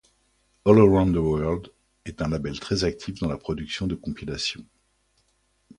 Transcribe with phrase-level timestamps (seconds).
[0.63, 1.71] All Around the World
[2.05, 4.65] est un label très actif dans la production de compilations.